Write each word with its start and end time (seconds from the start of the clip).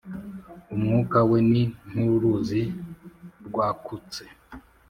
Umwuka 0.75 1.17
we 1.29 1.39
ni 1.51 1.63
nk’uruzi 1.89 2.61
rwakutse, 3.47 4.23